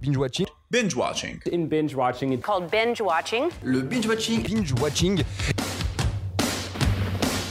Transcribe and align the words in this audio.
Binge 0.00 0.16
watching. 0.16 0.46
Binge 0.70 0.96
watching. 0.96 1.40
In 1.52 1.66
binge 1.66 1.94
watching, 1.94 2.32
it's 2.32 2.42
called 2.42 2.70
binge 2.70 3.00
watching. 3.00 3.50
Le 3.62 3.82
binge 3.82 4.06
watching. 4.06 4.42
Binge 4.42 4.72
watching. 4.80 5.22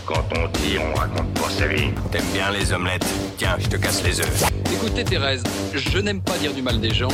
Quand 0.08 0.26
on 0.36 0.48
tire, 0.54 0.82
on 0.82 0.94
raconte 0.96 1.32
pas 1.36 1.50
sa 1.50 1.68
vie. 1.68 1.92
T'aimes 2.12 2.26
bien 2.34 2.52
les 2.52 2.74
omelettes 2.74 3.06
Tiens, 3.38 3.58
je 3.60 3.68
te 3.68 3.78
casse 3.78 4.04
les 4.04 4.20
œufs. 4.20 4.44
Écoutez 4.74 5.04
Thérèse, 5.04 5.44
je 5.74 6.00
n'aime 6.00 6.22
pas 6.22 6.38
dire 6.38 6.54
du 6.54 6.64
mal 6.64 6.80
des 6.80 6.94
gens, 6.94 7.12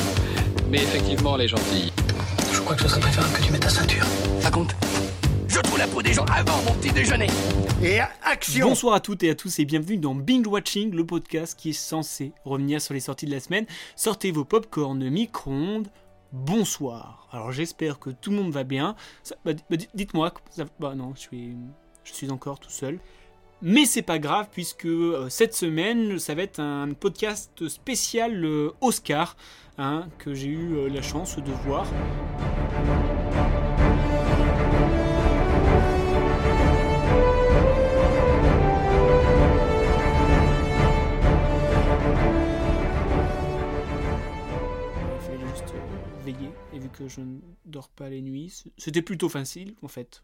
mais 0.69 0.77
effectivement 0.77 1.35
elle 1.35 1.41
est 1.41 1.47
gentille. 1.49 1.91
Je 2.53 2.59
crois 2.61 2.75
que 2.75 2.83
ce 2.83 2.87
serait 2.87 3.01
préférable 3.01 3.33
que 3.33 3.43
tu 3.43 3.51
mettes 3.51 3.63
ta 3.63 3.69
ceinture. 3.69 4.05
Ça 4.39 4.49
compte? 4.49 4.75
Je 5.61 5.67
trouve 5.67 5.77
la 5.77 5.87
peau 5.87 6.01
des 6.01 6.13
gens 6.13 6.25
avant 6.25 6.59
mon 6.63 6.73
petit 6.73 6.91
déjeuner. 6.91 7.27
Et 7.83 7.99
action 8.23 8.69
Bonsoir 8.69 8.95
à 8.95 8.99
toutes 8.99 9.21
et 9.21 9.29
à 9.29 9.35
tous 9.35 9.59
et 9.59 9.65
bienvenue 9.65 9.97
dans 9.97 10.15
Binge 10.15 10.47
Watching, 10.47 10.91
le 10.91 11.05
podcast 11.05 11.55
qui 11.55 11.69
est 11.69 11.73
censé 11.73 12.33
revenir 12.45 12.81
sur 12.81 12.95
les 12.95 12.99
sorties 12.99 13.27
de 13.27 13.31
la 13.31 13.39
semaine. 13.39 13.67
Sortez 13.95 14.31
vos 14.31 14.43
popcorn 14.43 15.07
micro-ondes. 15.07 15.89
Bonsoir. 16.31 17.27
Alors 17.31 17.51
j'espère 17.51 17.99
que 17.99 18.09
tout 18.09 18.31
le 18.31 18.37
monde 18.37 18.51
va 18.51 18.63
bien. 18.63 18.95
Ça, 19.21 19.35
bah, 19.45 19.51
bah, 19.69 19.77
dites-moi. 19.93 20.33
Bah 20.79 20.95
non, 20.95 21.13
je 21.13 21.19
suis, 21.19 21.55
je 22.05 22.13
suis 22.13 22.31
encore 22.31 22.59
tout 22.59 22.71
seul. 22.71 22.97
Mais 23.61 23.85
c'est 23.85 24.01
pas 24.01 24.17
grave 24.17 24.47
puisque 24.51 24.85
euh, 24.85 25.29
cette 25.29 25.53
semaine, 25.53 26.17
ça 26.17 26.33
va 26.33 26.41
être 26.41 26.59
un 26.59 26.91
podcast 26.93 27.67
spécial 27.67 28.43
euh, 28.43 28.71
Oscar 28.81 29.37
hein, 29.77 30.07
que 30.17 30.33
j'ai 30.33 30.47
eu 30.47 30.73
euh, 30.73 30.89
la 30.89 31.03
chance 31.03 31.37
de 31.37 31.51
voir. 31.65 31.85
Pas 47.89 48.09
les 48.09 48.21
nuits, 48.21 48.63
c'était 48.77 49.01
plutôt 49.01 49.29
facile 49.29 49.75
en 49.81 49.87
fait, 49.87 50.23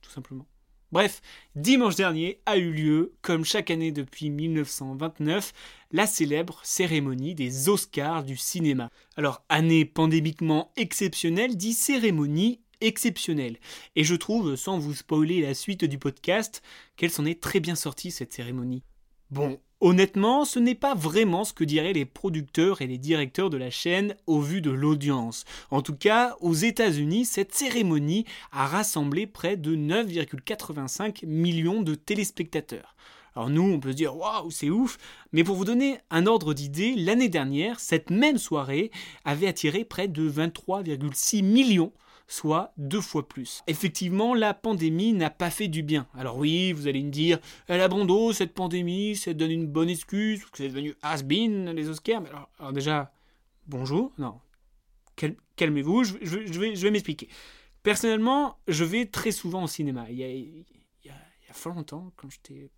tout 0.00 0.10
simplement. 0.10 0.46
Bref, 0.92 1.22
dimanche 1.56 1.96
dernier 1.96 2.42
a 2.44 2.58
eu 2.58 2.70
lieu, 2.70 3.14
comme 3.22 3.46
chaque 3.46 3.70
année 3.70 3.92
depuis 3.92 4.28
1929, 4.28 5.54
la 5.90 6.06
célèbre 6.06 6.60
cérémonie 6.64 7.34
des 7.34 7.70
Oscars 7.70 8.24
du 8.24 8.36
cinéma. 8.36 8.90
Alors, 9.16 9.42
année 9.48 9.86
pandémiquement 9.86 10.70
exceptionnelle 10.76 11.56
dit 11.56 11.72
cérémonie 11.72 12.60
exceptionnelle. 12.82 13.56
Et 13.96 14.04
je 14.04 14.14
trouve, 14.14 14.54
sans 14.56 14.78
vous 14.78 14.92
spoiler 14.92 15.40
la 15.40 15.54
suite 15.54 15.86
du 15.86 15.98
podcast, 15.98 16.62
qu'elle 16.96 17.10
s'en 17.10 17.24
est 17.24 17.40
très 17.40 17.60
bien 17.60 17.74
sortie 17.74 18.10
cette 18.10 18.34
cérémonie. 18.34 18.82
Bon, 19.30 19.58
Honnêtement, 19.84 20.44
ce 20.44 20.60
n'est 20.60 20.76
pas 20.76 20.94
vraiment 20.94 21.42
ce 21.42 21.52
que 21.52 21.64
diraient 21.64 21.92
les 21.92 22.04
producteurs 22.04 22.82
et 22.82 22.86
les 22.86 22.98
directeurs 22.98 23.50
de 23.50 23.56
la 23.56 23.68
chaîne 23.68 24.14
au 24.28 24.38
vu 24.38 24.60
de 24.60 24.70
l'audience. 24.70 25.44
En 25.72 25.82
tout 25.82 25.96
cas, 25.96 26.36
aux 26.40 26.54
États-Unis, 26.54 27.24
cette 27.24 27.52
cérémonie 27.52 28.24
a 28.52 28.68
rassemblé 28.68 29.26
près 29.26 29.56
de 29.56 29.74
9,85 29.74 31.26
millions 31.26 31.82
de 31.82 31.96
téléspectateurs. 31.96 32.94
Alors 33.34 33.50
nous, 33.50 33.72
on 33.72 33.80
peut 33.80 33.90
se 33.90 33.96
dire 33.96 34.16
waouh, 34.16 34.52
c'est 34.52 34.70
ouf, 34.70 34.98
mais 35.32 35.42
pour 35.42 35.56
vous 35.56 35.64
donner 35.64 35.98
un 36.10 36.26
ordre 36.26 36.54
d'idée, 36.54 36.94
l'année 36.96 37.28
dernière, 37.28 37.80
cette 37.80 38.10
même 38.10 38.38
soirée 38.38 38.92
avait 39.24 39.48
attiré 39.48 39.84
près 39.84 40.06
de 40.06 40.30
23,6 40.30 41.42
millions 41.42 41.92
soit 42.32 42.72
deux 42.78 43.02
fois 43.02 43.28
plus. 43.28 43.62
Effectivement, 43.66 44.34
la 44.34 44.54
pandémie 44.54 45.12
n'a 45.12 45.28
pas 45.28 45.50
fait 45.50 45.68
du 45.68 45.82
bien. 45.82 46.08
Alors 46.14 46.38
oui, 46.38 46.72
vous 46.72 46.88
allez 46.88 47.02
me 47.02 47.10
dire, 47.10 47.38
elle 47.68 47.82
a 47.82 47.88
bon 47.88 48.06
dos, 48.06 48.32
cette 48.32 48.54
pandémie, 48.54 49.16
ça 49.16 49.34
donne 49.34 49.50
une 49.50 49.66
bonne 49.66 49.90
excuse, 49.90 50.42
que 50.46 50.58
c'est 50.58 50.68
devenu 50.68 50.94
has-been, 51.02 51.70
les 51.72 51.90
Oscars. 51.90 52.22
Mais 52.22 52.30
alors, 52.30 52.72
déjà, 52.72 53.12
bonjour, 53.66 54.12
non, 54.16 54.40
calmez-vous, 55.56 56.04
je, 56.04 56.14
je, 56.22 56.58
vais, 56.58 56.74
je 56.74 56.82
vais 56.82 56.90
m'expliquer. 56.90 57.28
Personnellement, 57.82 58.56
je 58.66 58.84
vais 58.84 59.04
très 59.06 59.30
souvent 59.30 59.64
au 59.64 59.68
cinéma. 59.68 60.06
Il 60.08 60.16
y 60.16 60.24
a, 60.24 60.30
il 60.30 60.64
y 61.04 61.10
a, 61.10 61.14
il 61.42 61.48
y 61.48 61.50
a 61.50 61.52
fort 61.52 61.74
longtemps, 61.74 62.12
quand 62.16 62.30
j'étais 62.30 62.70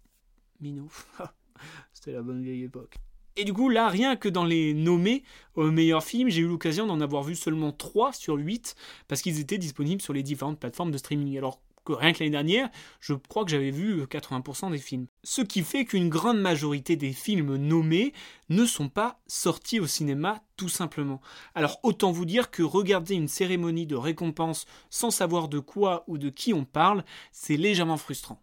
minot, 0.60 0.90
c'était 1.92 2.12
la 2.12 2.22
bonne 2.22 2.42
vieille 2.42 2.64
époque. 2.64 2.96
Et 3.36 3.44
du 3.44 3.52
coup, 3.52 3.68
là, 3.68 3.88
rien 3.88 4.14
que 4.14 4.28
dans 4.28 4.44
les 4.44 4.74
nommés 4.74 5.24
aux 5.56 5.70
meilleurs 5.70 6.04
films, 6.04 6.28
j'ai 6.28 6.42
eu 6.42 6.46
l'occasion 6.46 6.86
d'en 6.86 7.00
avoir 7.00 7.24
vu 7.24 7.34
seulement 7.34 7.72
3 7.72 8.12
sur 8.12 8.34
8 8.36 8.76
parce 9.08 9.22
qu'ils 9.22 9.40
étaient 9.40 9.58
disponibles 9.58 10.00
sur 10.00 10.12
les 10.12 10.22
différentes 10.22 10.60
plateformes 10.60 10.92
de 10.92 10.98
streaming. 10.98 11.36
Alors 11.36 11.60
que 11.84 11.92
rien 11.92 12.12
que 12.12 12.20
l'année 12.20 12.30
dernière, 12.30 12.70
je 13.00 13.12
crois 13.12 13.44
que 13.44 13.50
j'avais 13.50 13.72
vu 13.72 14.04
80% 14.04 14.70
des 14.70 14.78
films. 14.78 15.06
Ce 15.22 15.42
qui 15.42 15.62
fait 15.62 15.84
qu'une 15.84 16.08
grande 16.08 16.40
majorité 16.40 16.96
des 16.96 17.12
films 17.12 17.56
nommés 17.56 18.12
ne 18.48 18.64
sont 18.64 18.88
pas 18.88 19.20
sortis 19.26 19.80
au 19.80 19.86
cinéma 19.86 20.42
tout 20.56 20.68
simplement. 20.68 21.20
Alors 21.54 21.80
autant 21.82 22.12
vous 22.12 22.24
dire 22.24 22.50
que 22.50 22.62
regarder 22.62 23.14
une 23.14 23.28
cérémonie 23.28 23.86
de 23.86 23.96
récompense 23.96 24.64
sans 24.90 25.10
savoir 25.10 25.48
de 25.48 25.58
quoi 25.58 26.04
ou 26.06 26.18
de 26.18 26.30
qui 26.30 26.54
on 26.54 26.64
parle, 26.64 27.04
c'est 27.32 27.56
légèrement 27.56 27.96
frustrant 27.96 28.40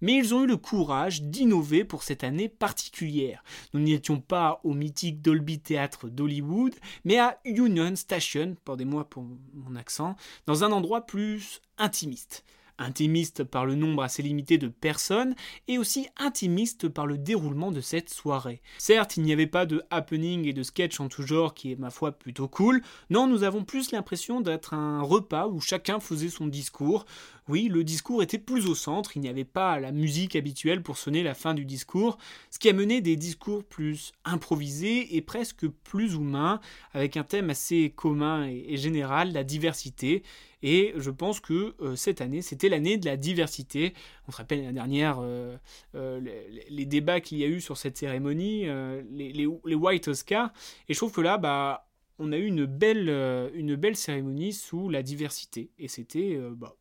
mais 0.00 0.14
ils 0.14 0.34
ont 0.34 0.44
eu 0.44 0.46
le 0.46 0.56
courage 0.56 1.22
d'innover 1.22 1.84
pour 1.84 2.02
cette 2.02 2.24
année 2.24 2.48
particulière. 2.48 3.42
Nous 3.74 3.80
n'étions 3.80 4.20
pas 4.20 4.60
au 4.64 4.74
mythique 4.74 5.22
Dolby 5.22 5.58
Theatre 5.60 6.08
d'Hollywood, 6.08 6.74
mais 7.04 7.18
à 7.18 7.38
Union 7.44 7.94
Station, 7.96 8.56
pardonnez-moi 8.64 9.08
pour 9.08 9.24
mon 9.54 9.76
accent, 9.76 10.16
dans 10.46 10.64
un 10.64 10.72
endroit 10.72 11.06
plus 11.06 11.60
intimiste 11.78 12.44
intimiste 12.78 13.44
par 13.44 13.66
le 13.66 13.74
nombre 13.74 14.02
assez 14.02 14.22
limité 14.22 14.58
de 14.58 14.68
personnes 14.68 15.34
et 15.68 15.78
aussi 15.78 16.08
intimiste 16.18 16.88
par 16.88 17.06
le 17.06 17.18
déroulement 17.18 17.72
de 17.72 17.80
cette 17.80 18.10
soirée. 18.10 18.60
Certes, 18.78 19.16
il 19.16 19.22
n'y 19.22 19.32
avait 19.32 19.46
pas 19.46 19.66
de 19.66 19.82
happening 19.90 20.46
et 20.46 20.52
de 20.52 20.62
sketch 20.62 21.00
en 21.00 21.08
tout 21.08 21.26
genre 21.26 21.54
qui 21.54 21.72
est 21.72 21.78
ma 21.78 21.90
foi 21.90 22.12
plutôt 22.12 22.48
cool, 22.48 22.82
non, 23.10 23.26
nous 23.26 23.42
avons 23.42 23.64
plus 23.64 23.92
l'impression 23.92 24.40
d'être 24.40 24.74
un 24.74 25.00
repas 25.02 25.46
où 25.48 25.60
chacun 25.60 26.00
faisait 26.00 26.28
son 26.28 26.46
discours. 26.46 27.06
Oui, 27.48 27.68
le 27.68 27.84
discours 27.84 28.24
était 28.24 28.38
plus 28.38 28.66
au 28.66 28.74
centre, 28.74 29.16
il 29.16 29.20
n'y 29.20 29.28
avait 29.28 29.44
pas 29.44 29.78
la 29.78 29.92
musique 29.92 30.34
habituelle 30.34 30.82
pour 30.82 30.96
sonner 30.96 31.22
la 31.22 31.34
fin 31.34 31.54
du 31.54 31.64
discours, 31.64 32.18
ce 32.50 32.58
qui 32.58 32.68
a 32.68 32.72
mené 32.72 33.00
des 33.00 33.14
discours 33.14 33.62
plus 33.62 34.12
improvisés 34.24 35.14
et 35.16 35.20
presque 35.20 35.68
plus 35.68 36.14
humains, 36.14 36.60
avec 36.92 37.16
un 37.16 37.22
thème 37.22 37.50
assez 37.50 37.92
commun 37.94 38.48
et 38.48 38.76
général, 38.76 39.32
la 39.32 39.44
diversité. 39.44 40.24
Et 40.62 40.92
je 40.96 41.10
pense 41.10 41.38
que 41.38 41.76
euh, 41.80 41.94
cette 41.94 42.20
année, 42.20 42.42
c'était 42.42 42.68
l'année 42.68 42.98
de 42.98 43.06
la 43.06 43.16
diversité. 43.16 43.94
On 44.26 44.32
se 44.32 44.38
rappelle 44.38 44.62
l'année 44.62 44.72
dernière 44.72 45.18
euh, 45.20 45.56
euh, 45.94 46.20
les, 46.68 46.86
débats 46.86 47.20
qu'il 47.20 47.38
y 47.38 47.44
a 47.44 47.46
eu 47.46 47.60
sur 47.60 47.76
cette 47.76 47.96
cérémonie, 47.96 48.66
les, 49.12 49.46
White 49.46 50.08
Oscars. 50.08 50.52
Et 50.88 50.94
je 50.94 50.98
trouve 50.98 51.12
que 51.12 51.20
là, 51.20 51.38
bah, 51.38 51.88
on 52.18 52.32
a 52.32 52.36
eu 52.36 52.46
une 52.46 52.64
belle, 52.64 53.08
une 53.54 53.76
belle 53.76 53.94
cérémonie 53.94 54.52
sous 54.52 54.88
la 54.88 55.04
diversité. 55.04 55.70
Et 55.78 55.86
c'était, 55.86 56.40
bah, 56.56 56.74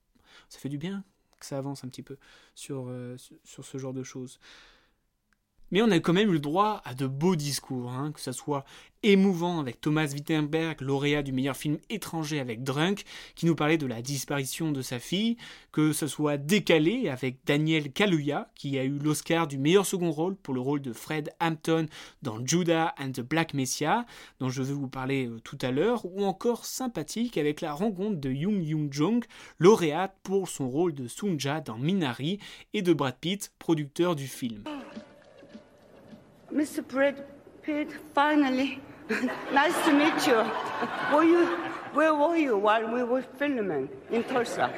ça 0.49 0.59
fait 0.59 0.69
du 0.69 0.77
bien 0.77 1.03
que 1.39 1.45
ça 1.45 1.57
avance 1.57 1.83
un 1.83 1.89
petit 1.89 2.03
peu 2.03 2.17
sur, 2.55 2.89
sur 3.43 3.65
ce 3.65 3.77
genre 3.77 3.93
de 3.93 4.03
choses. 4.03 4.39
Mais 5.71 5.81
on 5.81 5.91
a 5.91 5.99
quand 5.99 6.13
même 6.13 6.29
eu 6.29 6.33
le 6.33 6.39
droit 6.39 6.81
à 6.85 6.93
de 6.93 7.07
beaux 7.07 7.35
discours, 7.35 7.91
hein, 7.91 8.11
que 8.11 8.21
ce 8.21 8.31
soit 8.31 8.65
émouvant 9.05 9.59
avec 9.59 9.79
Thomas 9.81 10.07
Wittenberg, 10.07 10.81
lauréat 10.81 11.21
du 11.21 11.31
meilleur 11.31 11.55
film 11.55 11.77
étranger 11.89 12.39
avec 12.39 12.63
Drunk, 12.63 13.03
qui 13.35 13.45
nous 13.45 13.55
parlait 13.55 13.77
de 13.77 13.85
la 13.85 14.01
disparition 14.01 14.71
de 14.71 14.81
sa 14.81 14.97
fille, 14.97 15.37
que 15.71 15.93
ce 15.93 16.07
soit 16.07 16.37
décalé 16.37 17.07
avec 17.07 17.37
Daniel 17.45 17.91
Kaluuya, 17.91 18.49
qui 18.55 18.79
a 18.79 18.83
eu 18.83 18.97
l'Oscar 18.97 19.47
du 19.47 19.59
meilleur 19.59 19.85
second 19.85 20.09
rôle 20.09 20.35
pour 20.35 20.55
le 20.55 20.59
rôle 20.59 20.81
de 20.81 20.91
Fred 20.91 21.31
Hampton 21.39 21.85
dans 22.23 22.43
Judah 22.43 22.95
and 22.99 23.11
the 23.11 23.21
Black 23.21 23.53
Messiah, 23.53 24.07
dont 24.39 24.49
je 24.49 24.63
vais 24.63 24.73
vous 24.73 24.87
parler 24.87 25.27
euh, 25.27 25.39
tout 25.39 25.59
à 25.61 25.69
l'heure, 25.69 26.05
ou 26.05 26.25
encore 26.25 26.65
sympathique 26.65 27.37
avec 27.37 27.61
la 27.61 27.73
rencontre 27.73 28.19
de 28.19 28.31
Young 28.31 28.63
Young 28.65 28.91
Jong, 28.91 29.23
lauréate 29.59 30.15
pour 30.23 30.49
son 30.49 30.67
rôle 30.67 30.95
de 30.95 31.07
Sunja 31.07 31.61
dans 31.61 31.77
Minari, 31.77 32.39
et 32.73 32.81
de 32.81 32.91
Brad 32.91 33.17
Pitt, 33.19 33.51
producteur 33.59 34.15
du 34.15 34.27
film. 34.27 34.63
Mr. 36.51 36.81
Brad 36.87 37.15
Pitt, 37.63 37.89
finally. 38.13 38.79
nice 39.53 39.85
to 39.85 39.93
meet 39.93 40.27
you. 40.27 40.43
Were 41.13 41.23
you. 41.23 41.47
Where 41.93 42.13
were 42.13 42.37
you 42.37 42.57
while 42.57 42.87
we 42.91 43.03
were 43.03 43.23
filming 43.37 43.89
in 44.11 44.23
Tulsa? 44.23 44.69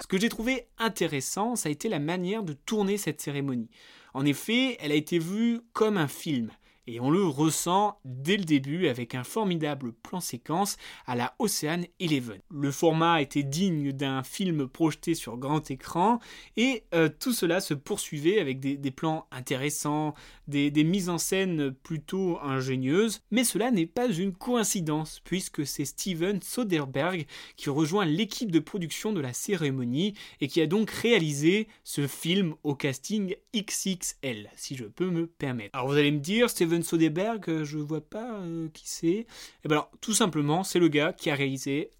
Ce 0.00 0.06
que 0.06 0.18
j'ai 0.18 0.28
trouvé 0.28 0.66
intéressant, 0.78 1.54
ça 1.54 1.68
a 1.68 1.72
été 1.72 1.88
la 1.88 1.98
manière 1.98 2.42
de 2.42 2.52
tourner 2.52 2.98
cette 2.98 3.20
cérémonie. 3.20 3.70
En 4.14 4.24
effet, 4.24 4.76
elle 4.80 4.92
a 4.92 4.96
été 4.96 5.18
vue 5.18 5.60
comme 5.72 5.96
un 5.96 6.08
film 6.08 6.50
et 6.88 7.00
on 7.00 7.10
le 7.10 7.22
ressent 7.22 8.00
dès 8.06 8.38
le 8.38 8.44
début 8.44 8.88
avec 8.88 9.14
un 9.14 9.22
formidable 9.22 9.92
plan 9.92 10.20
séquence 10.20 10.78
à 11.06 11.14
la 11.14 11.34
Ocean 11.38 11.82
Eleven. 12.00 12.40
Le 12.50 12.72
format 12.72 13.20
était 13.20 13.42
digne 13.42 13.92
d'un 13.92 14.22
film 14.22 14.66
projeté 14.66 15.14
sur 15.14 15.36
grand 15.36 15.70
écran 15.70 16.18
et 16.56 16.84
euh, 16.94 17.10
tout 17.20 17.34
cela 17.34 17.60
se 17.60 17.74
poursuivait 17.74 18.40
avec 18.40 18.58
des, 18.58 18.90
plans 18.90 19.26
intéressants, 19.30 20.14
des, 20.46 20.70
mises 20.82 21.10
en 21.10 21.18
scène 21.18 21.72
plutôt 21.72 22.38
ingénieuses, 22.40 23.20
mais 23.30 23.44
cela 23.44 23.70
n'est 23.70 23.86
pas 23.86 24.08
une 24.08 24.32
coïncidence 24.32 25.20
puisque 25.22 25.66
c'est 25.66 25.84
Steven 25.84 26.40
Soderbergh 26.40 27.26
qui 27.56 27.68
rejoint 27.68 28.06
l'équipe 28.06 28.50
de 28.50 28.60
production 28.60 29.12
de 29.12 29.20
la 29.20 29.34
cérémonie 29.34 30.14
et 30.40 30.48
qui 30.48 30.62
a 30.62 30.66
donc 30.66 30.90
réalisé 30.90 31.68
ce 31.84 32.06
film 32.06 32.54
au 32.62 32.74
casting 32.74 33.36
XXL, 33.54 34.48
si 34.56 34.74
je 34.74 34.84
peux 34.84 35.10
me 35.10 35.26
permettre. 35.26 35.70
Alors 35.74 35.88
vous 35.88 35.98
allez 35.98 36.12
me 36.12 36.20
dire, 36.20 36.48
Steven 36.48 36.77
Steven 36.82 36.82
Soderbergh, 36.82 37.48
euh, 37.48 37.64
je 37.64 37.78
vois 37.78 38.00
pas 38.00 38.40
euh, 38.40 38.68
qui 38.72 38.88
c'est. 38.88 39.06
Et 39.08 39.26
ben 39.64 39.72
alors, 39.76 39.90
tout 40.00 40.12
simplement, 40.14 40.64
c'est 40.64 40.78
le 40.78 40.88
gars 40.88 41.12
qui 41.12 41.30
a 41.30 41.34
réalisé 41.34 41.90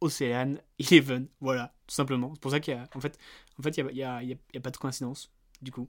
Ocean 0.00 0.56
Eleven. 0.78 1.28
Voilà, 1.40 1.74
tout 1.86 1.94
simplement. 1.94 2.32
C'est 2.34 2.40
pour 2.40 2.50
ça 2.50 2.60
qu'il 2.60 2.74
y 2.74 2.76
a. 2.76 2.88
En 2.94 3.00
fait, 3.00 3.18
en 3.58 3.62
fait, 3.62 3.76
il 3.76 3.96
y 3.96 4.02
a- 4.02 4.16
a 4.18 4.60
pas 4.60 4.70
de 4.70 4.76
coïncidence, 4.76 5.30
du 5.62 5.70
coup. 5.72 5.88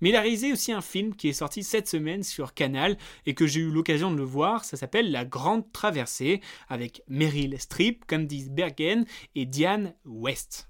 Mais 0.00 0.08
il 0.08 0.16
a 0.16 0.22
réalisé 0.22 0.52
aussi 0.52 0.72
un 0.72 0.80
film 0.80 1.14
qui 1.14 1.28
est 1.28 1.32
sorti 1.34 1.62
cette 1.62 1.86
semaine 1.88 2.22
sur 2.22 2.54
Canal 2.54 2.96
et 3.26 3.34
que 3.34 3.46
j'ai 3.46 3.60
eu 3.60 3.70
l'occasion 3.70 4.10
de 4.10 4.16
le 4.16 4.24
voir. 4.24 4.64
Ça 4.64 4.76
s'appelle 4.76 5.10
La 5.12 5.24
Grande 5.26 5.70
Traversée 5.72 6.40
avec 6.68 7.02
Meryl 7.08 7.60
Streep, 7.60 8.06
Candice 8.06 8.48
Bergen 8.50 9.04
et 9.34 9.44
Diane 9.44 9.94
West. 10.06 10.68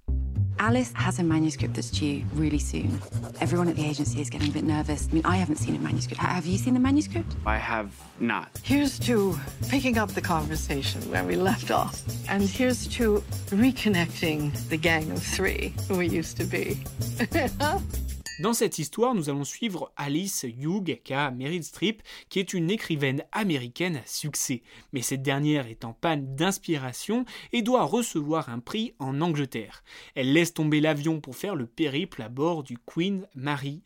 Alice 0.59 0.93
has 0.95 1.19
a 1.19 1.23
manuscript 1.23 1.75
that's 1.75 1.91
due 1.91 2.25
really 2.35 2.59
soon. 2.59 3.01
Everyone 3.41 3.69
at 3.69 3.77
the 3.77 3.85
agency 3.85 4.21
is 4.21 4.31
getting 4.31 4.49
a 4.49 4.53
bit 4.53 4.65
nervous. 4.65 5.07
I 5.11 5.15
mean, 5.15 5.25
I 5.27 5.37
haven't 5.37 5.57
seen 5.57 5.77
a 5.77 5.79
manuscript. 5.79 6.21
Ha- 6.21 6.29
Have 6.29 6.47
you 6.47 6.57
seen 6.59 6.75
the 6.75 6.81
manuscript? 6.81 7.37
I 7.45 7.57
have 7.59 7.93
not. 8.21 8.49
Here's 8.63 8.99
to 9.01 9.39
picking 9.69 9.99
up 9.99 10.11
the 10.11 10.21
conversation 10.23 11.03
where 11.11 11.25
we 11.25 11.37
left 11.37 11.71
off. 11.71 12.03
And 12.29 12.43
here's 12.43 12.87
to 12.89 13.23
reconnecting 13.51 14.69
the 14.69 14.77
gang 14.79 15.11
of 15.11 15.23
three 15.23 15.75
who 15.89 15.99
we 15.99 16.09
used 16.09 16.37
to 16.39 16.45
be. 16.45 16.79
Dans 18.39 18.53
cette 18.53 18.79
histoire, 18.79 19.15
nous 19.15 19.31
allons 19.31 19.45
suivre 19.45 19.93
Alice 19.97 20.45
Hugh, 20.45 20.91
aka 20.91 21.31
Meryl 21.31 21.65
Streep, 21.65 22.03
qui 22.29 22.39
est 22.39 22.53
une 22.53 22.71
écrivaine 22.71 23.25
américaine 23.33 23.97
à 23.97 24.07
succès. 24.07 24.63
Mais 24.93 25.01
cette 25.01 25.23
dernière 25.23 25.69
est 25.69 25.87
en 25.87 25.95
panne 25.95 26.37
d'inspiration 26.37 27.25
et 27.55 27.63
doit 27.63 27.85
recevoir 27.85 28.51
un 28.51 28.59
prix 28.59 28.93
en 28.99 29.23
Angleterre. 29.23 29.83
Elle 30.15 30.35
laisse 30.35 30.53
tomber 30.53 30.81
l'avion 30.81 31.19
pour 31.19 31.35
faire 31.35 31.55
le 31.55 31.67
périple 31.67 32.21
à 32.21 32.29
bord 32.29 32.63
du 32.63 32.77
Queen 32.77 33.27
Mary 33.35 33.83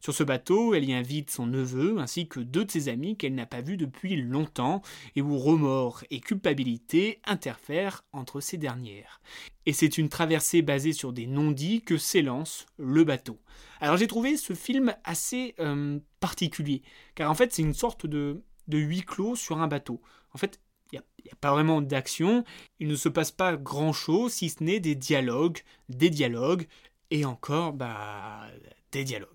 Sur 0.00 0.14
ce 0.14 0.22
bateau, 0.22 0.74
elle 0.74 0.84
y 0.84 0.92
invite 0.92 1.30
son 1.30 1.46
neveu 1.46 1.98
ainsi 1.98 2.28
que 2.28 2.40
deux 2.40 2.64
de 2.64 2.70
ses 2.70 2.88
amis 2.88 3.16
qu'elle 3.16 3.34
n'a 3.34 3.46
pas 3.46 3.62
vus 3.62 3.76
depuis 3.76 4.16
longtemps 4.16 4.82
et 5.16 5.22
où 5.22 5.38
remords 5.38 6.04
et 6.10 6.20
culpabilité 6.20 7.20
interfèrent 7.24 8.04
entre 8.12 8.40
ces 8.40 8.58
dernières. 8.58 9.20
Et 9.66 9.72
c'est 9.72 9.96
une 9.96 10.10
traversée 10.10 10.62
basée 10.62 10.92
sur 10.92 11.12
des 11.12 11.26
non-dits 11.26 11.82
que 11.82 11.96
s'élance 11.96 12.66
le 12.76 13.04
bateau. 13.04 13.38
Alors 13.80 13.96
j'ai 13.96 14.06
trouvé 14.06 14.36
ce 14.36 14.52
film 14.52 14.94
assez 15.04 15.54
euh, 15.58 15.98
particulier, 16.20 16.82
car 17.14 17.30
en 17.30 17.34
fait 17.34 17.52
c'est 17.52 17.62
une 17.62 17.74
sorte 17.74 18.06
de, 18.06 18.42
de 18.68 18.78
huis 18.78 19.02
clos 19.02 19.36
sur 19.36 19.58
un 19.58 19.68
bateau. 19.68 20.00
En 20.34 20.38
fait, 20.38 20.60
il 20.92 21.00
n'y 21.24 21.30
a, 21.30 21.36
pas 21.40 21.52
vraiment 21.52 21.80
d'action, 21.80 22.44
il 22.78 22.88
ne 22.88 22.96
se 22.96 23.08
passe 23.08 23.30
pas 23.30 23.56
grand-chose 23.56 24.32
si 24.32 24.50
ce 24.50 24.62
n'est 24.62 24.80
des 24.80 24.94
dialogues, 24.94 25.60
des 25.88 26.10
dialogues, 26.10 26.66
et 27.10 27.24
encore, 27.24 27.72
bah, 27.72 28.46
des 28.94 29.04
dialogues. 29.04 29.28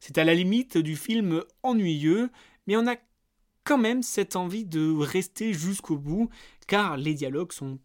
C'est 0.00 0.18
à 0.18 0.24
la 0.24 0.34
limite 0.34 0.78
du 0.78 0.96
film 0.96 1.42
ennuyeux, 1.62 2.30
mais 2.66 2.76
on 2.76 2.86
a 2.86 2.96
quand 3.64 3.78
même 3.78 4.02
cette 4.02 4.36
envie 4.36 4.64
de 4.64 4.96
rester 4.96 5.52
jusqu'au 5.52 5.98
bout, 5.98 6.30
car 6.66 6.96
les 6.96 7.14
dialogues 7.14 7.52
sont, 7.52 7.78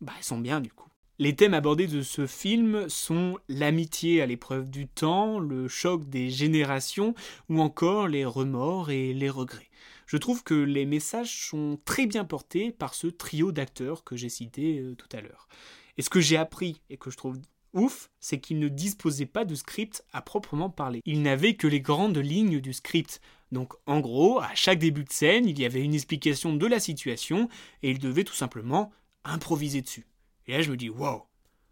bah, 0.00 0.12
sont 0.20 0.38
bien 0.38 0.60
du 0.60 0.70
coup. 0.70 0.88
Les 1.18 1.34
thèmes 1.34 1.54
abordés 1.54 1.88
de 1.88 2.00
ce 2.00 2.28
film 2.28 2.88
sont 2.88 3.38
l'amitié 3.48 4.22
à 4.22 4.26
l'épreuve 4.26 4.70
du 4.70 4.86
temps, 4.86 5.40
le 5.40 5.66
choc 5.66 6.08
des 6.08 6.30
générations 6.30 7.14
ou 7.48 7.60
encore 7.60 8.06
les 8.06 8.24
remords 8.24 8.90
et 8.90 9.12
les 9.12 9.28
regrets. 9.28 9.68
Je 10.06 10.16
trouve 10.16 10.44
que 10.44 10.54
les 10.54 10.86
messages 10.86 11.48
sont 11.48 11.78
très 11.84 12.06
bien 12.06 12.24
portés 12.24 12.70
par 12.70 12.94
ce 12.94 13.08
trio 13.08 13.50
d'acteurs 13.50 14.04
que 14.04 14.16
j'ai 14.16 14.28
cité 14.28 14.78
euh, 14.78 14.94
tout 14.94 15.08
à 15.12 15.20
l'heure. 15.20 15.48
Et 15.96 16.02
ce 16.02 16.08
que 16.08 16.20
j'ai 16.20 16.36
appris 16.36 16.80
et 16.88 16.96
que 16.96 17.10
je 17.10 17.16
trouve 17.16 17.38
ouf, 17.72 18.10
c'est 18.20 18.40
qu'ils 18.40 18.58
ne 18.58 18.68
disposaient 18.68 19.26
pas 19.26 19.44
de 19.44 19.54
script 19.54 20.04
à 20.12 20.22
proprement 20.22 20.70
parler. 20.70 21.00
Ils 21.04 21.22
n'avaient 21.22 21.54
que 21.54 21.66
les 21.66 21.80
grandes 21.80 22.18
lignes 22.18 22.60
du 22.60 22.72
script. 22.72 23.20
Donc 23.52 23.74
en 23.86 24.00
gros, 24.00 24.40
à 24.40 24.54
chaque 24.54 24.78
début 24.78 25.04
de 25.04 25.12
scène, 25.12 25.46
il 25.46 25.58
y 25.58 25.64
avait 25.64 25.82
une 25.82 25.94
explication 25.94 26.54
de 26.54 26.66
la 26.66 26.80
situation 26.80 27.48
et 27.82 27.90
ils 27.90 27.98
devaient 27.98 28.24
tout 28.24 28.34
simplement 28.34 28.92
improviser 29.24 29.82
dessus. 29.82 30.06
Et 30.46 30.52
là, 30.52 30.62
je 30.62 30.70
me 30.70 30.76
dis, 30.76 30.88
wow, 30.88 31.24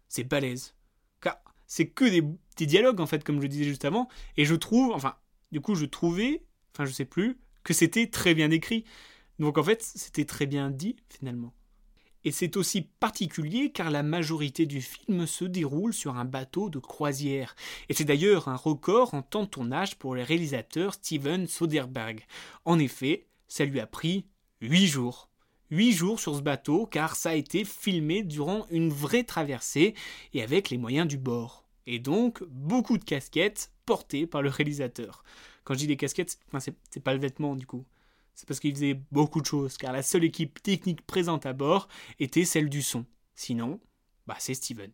c'est 0.07 0.23
balèze. 0.23 0.75
Car 1.21 1.37
c'est 1.65 1.87
que 1.87 2.05
des, 2.05 2.23
des 2.57 2.65
dialogues, 2.65 3.01
en 3.01 3.07
fait, 3.07 3.23
comme 3.23 3.41
je 3.41 3.47
disais 3.47 3.65
juste 3.65 3.85
avant. 3.85 4.07
Et 4.37 4.45
je 4.45 4.55
trouve, 4.55 4.91
enfin, 4.93 5.15
du 5.51 5.61
coup, 5.61 5.75
je 5.75 5.85
trouvais, 5.85 6.43
enfin, 6.73 6.85
je 6.85 6.91
sais 6.91 7.05
plus, 7.05 7.39
que 7.63 7.73
c'était 7.73 8.07
très 8.07 8.33
bien 8.33 8.51
écrit. 8.51 8.85
Donc, 9.39 9.57
en 9.57 9.63
fait, 9.63 9.81
c'était 9.81 10.25
très 10.25 10.45
bien 10.45 10.69
dit, 10.69 10.95
finalement. 11.09 11.53
Et 12.27 12.31
c'est 12.31 12.57
aussi 12.57 12.81
particulier 12.81 13.71
car 13.71 13.89
la 13.89 14.03
majorité 14.03 14.65
du 14.65 14.81
film 14.81 15.25
se 15.25 15.45
déroule 15.45 15.93
sur 15.93 16.17
un 16.17 16.25
bateau 16.25 16.69
de 16.69 16.77
croisière. 16.77 17.55
Et 17.87 17.93
c'est 17.93 18.03
d'ailleurs 18.03 18.49
un 18.49 18.57
record 18.57 19.13
en 19.13 19.21
temps 19.21 19.43
de 19.43 19.47
tournage 19.47 19.97
pour 19.97 20.13
le 20.13 20.23
réalisateur 20.23 20.95
Steven 20.95 21.47
Soderbergh. 21.47 22.25
En 22.65 22.79
effet, 22.79 23.27
ça 23.47 23.63
lui 23.63 23.79
a 23.79 23.87
pris 23.87 24.25
8 24.59 24.87
jours. 24.87 25.29
8 25.71 25.93
jours 25.93 26.19
sur 26.19 26.35
ce 26.35 26.41
bateau 26.41 26.85
car 26.85 27.15
ça 27.15 27.29
a 27.29 27.35
été 27.35 27.63
filmé 27.63 28.23
durant 28.23 28.67
une 28.71 28.89
vraie 28.89 29.23
traversée 29.23 29.95
et 30.33 30.43
avec 30.43 30.69
les 30.69 30.77
moyens 30.77 31.07
du 31.07 31.17
bord. 31.17 31.63
Et 31.85 31.97
donc 31.97 32.43
beaucoup 32.49 32.97
de 32.97 33.05
casquettes 33.05 33.71
portées 33.85 34.27
par 34.27 34.41
le 34.41 34.49
réalisateur. 34.49 35.23
Quand 35.63 35.75
je 35.75 35.79
dis 35.79 35.87
des 35.87 35.95
casquettes, 35.95 36.39
c'est 36.89 37.03
pas 37.03 37.13
le 37.13 37.21
vêtement 37.21 37.55
du 37.55 37.65
coup. 37.65 37.85
C'est 38.37 38.47
parce 38.47 38.59
qu'il 38.59 38.75
faisait 38.75 39.01
beaucoup 39.11 39.41
de 39.41 39.47
choses 39.47 39.77
car 39.77 39.91
la 39.91 40.03
seule 40.03 40.23
équipe 40.23 40.61
technique 40.61 41.01
présente 41.07 41.47
à 41.47 41.53
bord 41.53 41.87
était 42.19 42.45
celle 42.45 42.69
du 42.69 42.83
son. 42.83 43.03
Sinon, 43.33 43.79
bah 44.27 44.35
c'est 44.37 44.53
Steven. 44.53 44.91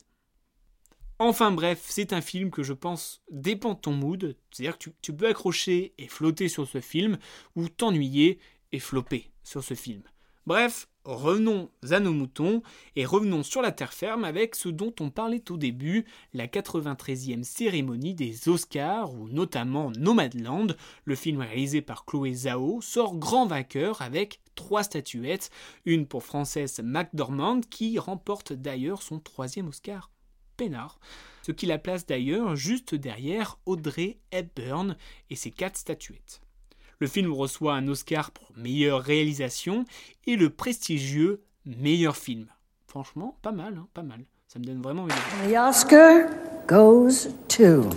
Enfin 1.19 1.51
bref, 1.51 1.83
c'est 1.89 2.13
un 2.13 2.21
film 2.21 2.51
que 2.51 2.63
je 2.63 2.71
pense 2.71 3.21
dépend 3.29 3.73
de 3.73 3.79
ton 3.79 3.91
mood, 3.91 4.37
c'est-à-dire 4.49 4.77
que 4.77 4.83
tu, 4.85 4.91
tu 5.01 5.13
peux 5.13 5.27
accrocher 5.27 5.93
et 5.97 6.07
flotter 6.07 6.47
sur 6.47 6.65
ce 6.65 6.79
film 6.79 7.17
ou 7.57 7.67
t'ennuyer 7.67 8.39
et 8.71 8.79
flopper 8.79 9.29
sur 9.43 9.61
ce 9.61 9.73
film. 9.73 10.03
Bref, 10.45 10.89
revenons 11.05 11.69
à 11.89 12.01
nos 12.01 12.11
moutons 12.11 12.63
et 12.97 13.05
revenons 13.05 13.43
sur 13.43 13.61
la 13.61 13.71
terre 13.71 13.93
ferme 13.93 14.25
avec 14.25 14.55
ce 14.55 14.67
dont 14.67 14.93
on 14.99 15.09
parlait 15.09 15.49
au 15.49 15.55
début, 15.55 16.05
la 16.33 16.47
93e 16.47 17.43
cérémonie 17.43 18.13
des 18.13 18.49
Oscars 18.49 19.13
où 19.13 19.29
notamment 19.29 19.91
Nomadland, 19.91 20.75
le 21.05 21.15
film 21.15 21.39
réalisé 21.39 21.81
par 21.81 22.03
Chloé 22.03 22.33
Zhao, 22.33 22.81
sort 22.81 23.15
grand 23.15 23.45
vainqueur 23.45 24.01
avec 24.01 24.41
trois 24.55 24.83
statuettes, 24.83 25.49
une 25.85 26.05
pour 26.05 26.23
Frances 26.23 26.79
McDormand 26.83 27.61
qui 27.61 27.97
remporte 27.97 28.51
d'ailleurs 28.51 29.01
son 29.01 29.19
troisième 29.19 29.69
Oscar. 29.69 30.11
Peinard, 30.57 30.99
ce 31.41 31.53
qui 31.53 31.65
la 31.65 31.79
place 31.79 32.05
d'ailleurs 32.05 32.57
juste 32.57 32.95
derrière 32.95 33.57
Audrey 33.65 34.19
Hepburn 34.31 34.97
et 35.29 35.35
ses 35.35 35.51
quatre 35.51 35.77
statuettes. 35.77 36.42
Le 36.99 37.07
film 37.07 37.33
reçoit 37.33 37.73
un 37.73 37.87
Oscar 37.87 38.31
pour 38.31 38.47
meilleure 38.55 39.01
réalisation 39.01 39.85
et 40.27 40.35
le 40.35 40.49
prestigieux 40.49 41.41
meilleur 41.65 42.15
film. 42.15 42.45
Franchement, 42.87 43.35
pas 43.41 43.51
mal, 43.51 43.75
hein, 43.77 43.87
pas 43.93 44.03
mal. 44.03 44.19
Ça 44.47 44.59
me 44.59 44.65
donne 44.65 44.81
vraiment 44.81 45.03
envie. 45.03 45.13
de- 45.47 45.51
The 45.53 45.57
Oscar 45.57 46.27
goes 46.67 47.29
to 47.49 47.89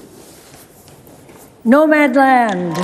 Nomadland. 1.65 2.77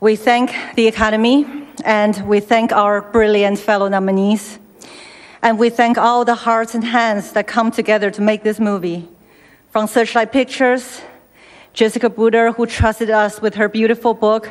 We 0.00 0.16
thank 0.16 0.50
the 0.76 0.86
Academy 0.86 1.44
and 1.84 2.12
we 2.26 2.40
thank 2.40 2.72
our 2.72 3.00
brilliant 3.12 3.58
fellow 3.58 3.88
nominees. 3.88 4.58
And 5.42 5.58
we 5.58 5.70
thank 5.70 5.98
all 5.98 6.24
the 6.24 6.34
hearts 6.46 6.74
and 6.74 6.84
hands 6.84 7.32
that 7.32 7.46
come 7.46 7.70
together 7.70 8.10
to 8.10 8.22
make 8.22 8.42
this 8.42 8.58
movie. 8.58 9.08
From 9.70 9.86
Searchlight 9.86 10.32
Pictures, 10.32 11.00
Jessica 11.74 12.08
Buder, 12.10 12.52
who 12.52 12.66
trusted 12.66 13.10
us 13.10 13.40
with 13.40 13.54
her 13.56 13.68
beautiful 13.68 14.14
book, 14.14 14.50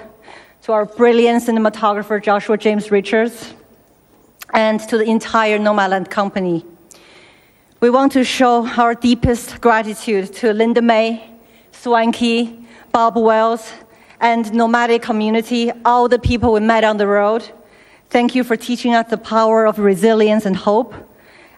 to 0.67 0.73
our 0.73 0.85
brilliant 0.85 1.41
cinematographer 1.41 2.21
Joshua 2.21 2.57
James 2.57 2.91
Richards, 2.91 3.53
and 4.53 4.81
to 4.81 4.97
the 4.97 5.05
entire 5.05 5.57
Nomadland 5.57 6.09
company. 6.09 6.65
We 7.79 7.89
want 7.89 8.11
to 8.11 8.25
show 8.25 8.67
our 8.67 8.93
deepest 8.93 9.61
gratitude 9.61 10.33
to 10.33 10.51
Linda 10.51 10.81
May, 10.81 11.23
Swanky, 11.71 12.67
Bob 12.91 13.15
Wells, 13.15 13.71
and 14.19 14.53
nomadic 14.53 15.03
community, 15.03 15.71
all 15.85 16.09
the 16.09 16.19
people 16.19 16.51
we 16.51 16.59
met 16.59 16.83
on 16.83 16.97
the 16.97 17.07
road. 17.07 17.49
Thank 18.09 18.35
you 18.35 18.43
for 18.43 18.57
teaching 18.57 18.93
us 18.93 19.09
the 19.09 19.17
power 19.17 19.65
of 19.65 19.79
resilience 19.79 20.45
and 20.45 20.57
hope, 20.57 20.93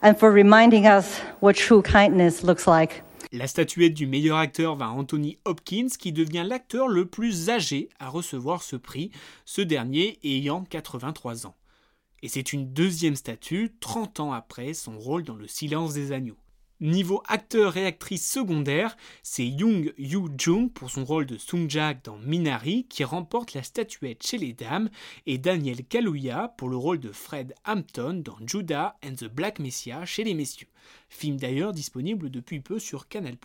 and 0.03 0.19
for 0.19 0.29
reminding 0.29 0.85
us 0.85 1.17
what 1.39 1.55
true 1.55 1.81
kindness 1.81 2.43
looks 2.43 2.67
like. 2.67 3.01
La 3.31 3.45
statuette 3.45 3.93
du 3.93 4.07
meilleur 4.07 4.37
acteur 4.39 4.75
va 4.75 4.85
à 4.85 4.89
Anthony 4.89 5.37
Hopkins, 5.45 5.89
qui 5.99 6.11
devient 6.11 6.45
l'acteur 6.47 6.87
le 6.87 7.05
plus 7.05 7.51
âgé 7.51 7.89
à 7.99 8.09
recevoir 8.09 8.63
ce 8.63 8.75
prix, 8.75 9.11
ce 9.45 9.61
dernier 9.61 10.17
ayant 10.23 10.63
83 10.63 11.45
ans. 11.45 11.55
Et 12.23 12.27
c'est 12.27 12.53
une 12.53 12.73
deuxième 12.73 13.15
statue, 13.15 13.75
30 13.81 14.19
ans 14.19 14.33
après 14.33 14.73
son 14.73 14.97
rôle 14.97 15.23
dans 15.23 15.35
Le 15.35 15.47
Silence 15.47 15.93
des 15.93 16.11
Agneaux. 16.11 16.39
Niveau 16.81 17.21
acteur 17.27 17.75
et 17.75 17.85
actrice 17.85 18.25
secondaire, 18.25 18.95
c'est 19.21 19.45
Young 19.45 19.93
Yoo 19.97 20.29
Jung 20.37 20.71
pour 20.71 20.89
son 20.89 21.03
rôle 21.03 21.25
de 21.25 21.37
Sung 21.37 21.69
Jak 21.69 22.05
dans 22.05 22.17
Minari 22.19 22.85
qui 22.87 23.03
remporte 23.03 23.53
la 23.53 23.63
statuette 23.63 24.25
chez 24.25 24.37
les 24.37 24.53
dames 24.53 24.89
et 25.25 25.37
Daniel 25.37 25.83
Kaluuya 25.83 26.53
pour 26.57 26.69
le 26.69 26.77
rôle 26.77 27.01
de 27.01 27.11
Fred 27.11 27.53
Hampton 27.65 28.21
dans 28.23 28.37
Judah 28.47 28.97
and 29.03 29.15
the 29.15 29.25
Black 29.25 29.59
Messiah 29.59 30.05
chez 30.05 30.23
les 30.23 30.33
messieurs. 30.33 30.69
Film 31.09 31.35
d'ailleurs 31.35 31.73
disponible 31.73 32.29
depuis 32.29 32.61
peu 32.61 32.79
sur 32.79 33.09
Canal+. 33.09 33.35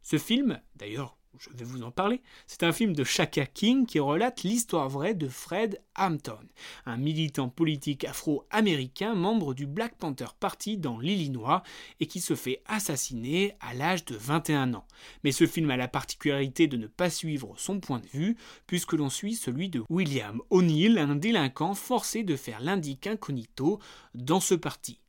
Ce 0.00 0.16
film, 0.16 0.58
d'ailleurs 0.76 1.18
je 1.38 1.50
vais 1.56 1.64
vous 1.64 1.82
en 1.82 1.90
parler. 1.90 2.20
C'est 2.46 2.62
un 2.62 2.72
film 2.72 2.94
de 2.94 3.04
Shaka 3.04 3.46
King 3.46 3.86
qui 3.86 4.00
relate 4.00 4.42
l'histoire 4.42 4.88
vraie 4.88 5.14
de 5.14 5.28
Fred 5.28 5.80
Hampton, 5.96 6.46
un 6.86 6.96
militant 6.96 7.48
politique 7.48 8.04
afro-américain 8.04 9.14
membre 9.14 9.54
du 9.54 9.66
Black 9.66 9.96
Panther 9.96 10.28
Party 10.38 10.76
dans 10.76 10.98
l'Illinois 10.98 11.62
et 12.00 12.06
qui 12.06 12.20
se 12.20 12.34
fait 12.34 12.62
assassiner 12.66 13.54
à 13.60 13.74
l'âge 13.74 14.04
de 14.04 14.16
21 14.16 14.74
ans. 14.74 14.86
Mais 15.22 15.32
ce 15.32 15.46
film 15.46 15.70
a 15.70 15.76
la 15.76 15.88
particularité 15.88 16.66
de 16.66 16.76
ne 16.76 16.86
pas 16.86 17.10
suivre 17.10 17.54
son 17.56 17.80
point 17.80 18.00
de 18.00 18.08
vue 18.08 18.36
puisque 18.66 18.92
l'on 18.92 19.10
suit 19.10 19.34
celui 19.34 19.68
de 19.68 19.82
William 19.88 20.40
O'Neill, 20.50 20.98
un 20.98 21.16
délinquant 21.16 21.74
forcé 21.74 22.22
de 22.22 22.36
faire 22.36 22.60
l'indique 22.60 23.06
incognito 23.06 23.80
dans 24.14 24.40
ce 24.40 24.54
parti. 24.54 25.00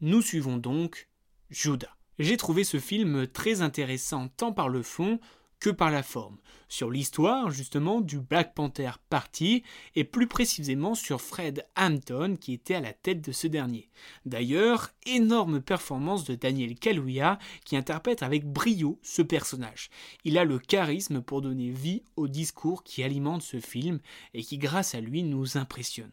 Nous 0.00 0.22
suivons 0.22 0.56
donc 0.56 1.08
Judah. 1.50 1.99
J'ai 2.20 2.36
trouvé 2.36 2.64
ce 2.64 2.78
film 2.78 3.26
très 3.26 3.62
intéressant 3.62 4.28
tant 4.36 4.52
par 4.52 4.68
le 4.68 4.82
fond 4.82 5.18
que 5.58 5.70
par 5.70 5.90
la 5.90 6.02
forme, 6.02 6.36
sur 6.68 6.90
l'histoire 6.90 7.50
justement 7.50 8.02
du 8.02 8.18
Black 8.20 8.52
Panther 8.54 8.90
Party 9.08 9.62
et 9.96 10.04
plus 10.04 10.26
précisément 10.26 10.94
sur 10.94 11.22
Fred 11.22 11.64
Hampton 11.76 12.36
qui 12.38 12.52
était 12.52 12.74
à 12.74 12.80
la 12.80 12.92
tête 12.92 13.22
de 13.22 13.32
ce 13.32 13.46
dernier. 13.46 13.88
D'ailleurs, 14.26 14.90
énorme 15.06 15.62
performance 15.62 16.24
de 16.24 16.34
Daniel 16.34 16.74
Kaluuya 16.74 17.38
qui 17.64 17.74
interprète 17.74 18.22
avec 18.22 18.44
brio 18.44 18.98
ce 19.02 19.22
personnage. 19.22 19.88
Il 20.24 20.36
a 20.36 20.44
le 20.44 20.58
charisme 20.58 21.22
pour 21.22 21.40
donner 21.40 21.70
vie 21.70 22.02
au 22.16 22.28
discours 22.28 22.84
qui 22.84 23.02
alimente 23.02 23.40
ce 23.40 23.60
film 23.60 23.98
et 24.34 24.42
qui 24.42 24.58
grâce 24.58 24.94
à 24.94 25.00
lui 25.00 25.22
nous 25.22 25.56
impressionne. 25.56 26.12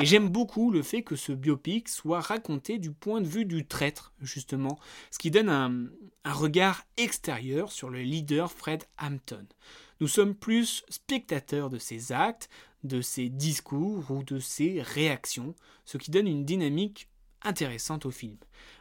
Et 0.00 0.06
j'aime 0.06 0.28
beaucoup 0.28 0.72
le 0.72 0.82
fait 0.82 1.02
que 1.02 1.14
ce 1.14 1.32
biopic 1.32 1.88
soit 1.88 2.20
raconté 2.20 2.78
du 2.78 2.90
point 2.90 3.20
de 3.20 3.28
vue 3.28 3.44
du 3.44 3.66
traître, 3.66 4.12
justement, 4.20 4.78
ce 5.12 5.18
qui 5.18 5.30
donne 5.30 5.48
un, 5.48 5.86
un 6.24 6.32
regard 6.32 6.82
extérieur 6.96 7.70
sur 7.70 7.88
le 7.88 8.00
leader 8.00 8.50
Fred 8.50 8.84
Hampton. 8.98 9.46
Nous 10.00 10.08
sommes 10.08 10.34
plus 10.34 10.84
spectateurs 10.88 11.70
de 11.70 11.78
ses 11.78 12.10
actes, 12.10 12.48
de 12.82 13.00
ses 13.00 13.28
discours 13.28 14.10
ou 14.10 14.24
de 14.24 14.40
ses 14.40 14.82
réactions, 14.82 15.54
ce 15.84 15.98
qui 15.98 16.10
donne 16.10 16.26
une 16.26 16.44
dynamique 16.44 17.08
intéressante 17.44 18.06
au 18.06 18.10
film. 18.10 18.36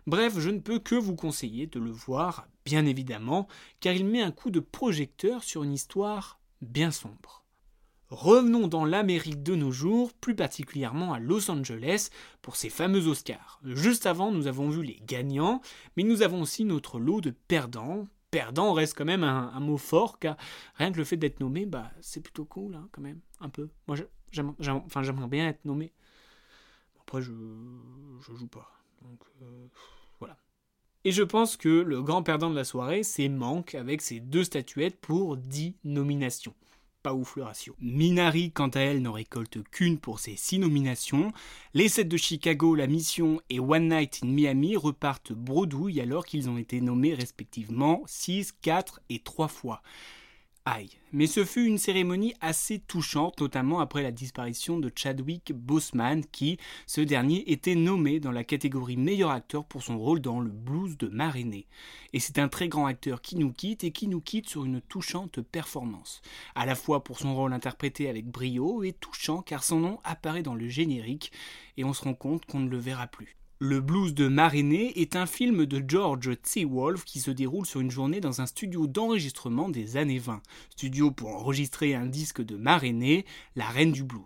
Bref, 0.08 0.40
je 0.40 0.50
ne 0.50 0.60
peux 0.60 0.80
que 0.80 0.96
vous 0.96 1.16
conseiller 1.16 1.68
de 1.68 1.80
le 1.80 1.92
voir, 1.92 2.48
bien 2.66 2.86
évidemment, 2.86 3.48
car 3.80 3.94
il 3.94 4.06
met 4.06 4.22
un 4.22 4.32
coup 4.32 4.52
de 4.52 4.60
projecteur 4.60 5.44
sur 5.44 5.64
une 5.64 5.74
histoire 5.74 6.40
bien 6.62 6.92
sombre. 6.92 7.42
Revenons 8.12 8.68
dans 8.68 8.84
l'Amérique 8.84 9.42
de 9.42 9.56
nos 9.56 9.72
jours, 9.72 10.12
plus 10.12 10.36
particulièrement 10.36 11.14
à 11.14 11.20
Los 11.20 11.50
Angeles, 11.50 12.10
pour 12.42 12.58
ces 12.58 12.70
fameux 12.70 13.08
Oscars. 13.08 13.62
Juste 13.64 14.06
avant, 14.06 14.34
nous 14.34 14.48
avons 14.48 14.70
vu 14.70 14.84
les 14.84 15.00
gagnants, 15.06 15.62
mais 15.96 16.04
nous 16.04 16.22
avons 16.22 16.42
aussi 16.42 16.66
notre 16.66 17.00
lot 17.00 17.22
de 17.22 17.30
perdants. 17.30 18.10
Perdant 18.30 18.74
reste 18.74 18.98
quand 18.98 19.06
même 19.06 19.24
un, 19.24 19.58
mot 19.62 19.78
fort, 19.78 20.20
car 20.20 20.36
rien 20.76 20.92
que 20.92 20.98
le 20.98 21.06
fait 21.06 21.16
d'être 21.16 21.40
nommé, 21.40 21.66
bah, 21.66 21.90
c'est 22.02 22.20
plutôt 22.20 22.44
cool, 22.44 22.76
hein, 22.76 22.90
quand 22.92 23.02
même, 23.02 23.22
un 23.40 23.48
peu. 23.48 23.70
Moi, 23.88 23.96
j'aimerais 24.32 25.28
bien 25.28 25.48
être 25.48 25.64
nommé. 25.64 25.94
Après, 27.12 27.22
je, 27.22 27.34
je 28.22 28.34
joue 28.38 28.48
pas. 28.48 28.72
Euh, 29.42 29.68
voilà. 30.20 30.38
Et 31.04 31.12
je 31.12 31.24
pense 31.24 31.58
que 31.58 31.68
le 31.68 32.02
grand 32.02 32.24
perdant 32.24 32.50
de 32.50 32.56
la 32.56 32.64
soirée, 32.64 33.04
c'est 33.04 33.28
Manque 33.28 33.76
avec 33.76 34.02
ses 34.02 34.22
deux 34.22 34.46
statuettes 34.46 34.96
pour 34.96 35.36
10 35.36 35.76
nominations. 35.84 36.54
Pas 37.04 37.14
ouf 37.14 37.36
le 37.36 37.44
ratio. 37.44 37.76
Minari, 37.82 38.52
quant 38.54 38.70
à 38.70 38.80
elle, 38.80 39.02
n'en 39.02 39.12
récolte 39.12 39.62
qu'une 39.72 40.00
pour 40.00 40.22
ses 40.22 40.38
6 40.38 40.60
nominations. 40.60 41.34
Les 41.74 41.90
7 41.90 42.08
de 42.08 42.16
Chicago, 42.16 42.76
La 42.76 42.88
Mission 42.88 43.42
et 43.50 43.60
One 43.60 43.90
Night 43.90 44.22
in 44.24 44.28
Miami 44.28 44.78
repartent 44.78 45.34
bredouille 45.34 46.00
alors 46.00 46.26
qu'ils 46.26 46.50
ont 46.50 46.58
été 46.58 46.80
nommés 46.80 47.14
respectivement 47.14 48.04
6, 48.06 48.54
4 48.62 49.02
et 49.10 49.20
3 49.20 49.50
fois. 49.50 49.82
Aïe. 50.66 50.92
Mais 51.12 51.26
ce 51.26 51.44
fut 51.44 51.66
une 51.66 51.80
cérémonie 51.80 52.36
assez 52.40 52.78
touchante, 52.78 53.42
notamment 53.42 53.80
après 53.80 54.04
la 54.04 54.12
disparition 54.12 54.78
de 54.78 54.92
Chadwick 54.96 55.54
Boseman, 55.54 56.24
qui, 56.24 56.60
ce 56.86 57.02
dernier, 57.02 57.52
était 57.52 57.74
nommé 57.74 58.20
dans 58.20 58.32
la 58.32 58.44
catégorie 58.44 58.96
meilleur 58.96 59.32
acteur 59.32 59.66
pour 59.66 59.82
son 59.82 59.98
rôle 59.98 60.22
dans 60.22 60.40
le 60.40 60.52
blues 60.52 61.00
de 61.00 61.08
Marinée. 61.08 61.66
Et 62.14 62.20
c'est 62.20 62.38
un 62.38 62.48
très 62.48 62.68
grand 62.68 62.86
acteur 62.86 63.24
qui 63.24 63.38
nous 63.38 63.52
quitte 63.52 63.84
et 63.84 63.92
qui 63.92 64.08
nous 64.08 64.22
quitte 64.22 64.50
sur 64.50 64.64
une 64.64 64.82
touchante 64.82 65.42
performance. 65.42 66.22
À 66.54 66.68
la 66.68 66.76
fois 66.76 67.04
pour 67.04 67.18
son 67.18 67.36
rôle 67.36 67.54
interprété 67.54 68.08
avec 68.08 68.28
brio 68.28 68.84
et 68.84 68.94
touchant 68.94 69.42
car 69.42 69.64
son 69.64 69.80
nom 69.80 70.00
apparaît 70.04 70.44
dans 70.44 70.56
le 70.56 70.68
générique 70.68 71.32
et 71.78 71.84
on 71.84 71.94
se 71.94 72.04
rend 72.04 72.14
compte 72.14 72.46
qu'on 72.46 72.60
ne 72.60 72.70
le 72.70 72.78
verra 72.78 73.08
plus. 73.08 73.41
Le 73.64 73.80
blues 73.80 74.16
de 74.16 74.28
Marinée 74.28 75.00
est 75.00 75.16
un 75.16 75.28
film 75.28 75.68
de 75.68 75.84
George 75.88 76.32
T. 76.42 76.66
Wolfe 76.66 77.06
qui 77.06 77.20
se 77.20 77.30
déroule 77.30 77.68
sur 77.68 77.80
une 77.80 77.92
journée 77.92 78.20
dans 78.20 78.42
un 78.42 78.48
studio 78.48 78.88
d'enregistrement 78.88 79.70
des 79.70 79.98
années 79.98 80.18
20, 80.18 80.42
studio 80.72 81.12
pour 81.12 81.30
enregistrer 81.30 81.94
un 81.94 82.08
disque 82.08 82.42
de 82.42 82.56
Marinée, 82.56 83.24
la 83.56 83.68
reine 83.68 83.92
du 83.92 84.04
blues. 84.04 84.24